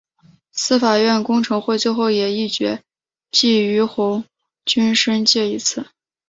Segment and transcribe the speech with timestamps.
[0.51, 2.81] 司法院公惩会最后也议决
[3.29, 4.25] 记俞鸿
[4.65, 5.89] 钧申诫一次。